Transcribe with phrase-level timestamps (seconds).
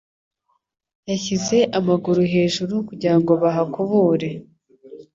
[1.09, 4.29] Yashyize amaguru hejuru kugirango bahakubure.